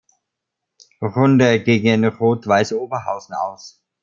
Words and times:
Runde 0.99 1.61
gegen 1.61 2.03
Rot-Weiß 2.05 2.73
Oberhausen 2.73 3.35
aus. 3.35 3.83